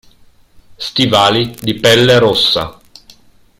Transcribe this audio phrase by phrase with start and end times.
[0.77, 2.75] Stivali di pelle rossa.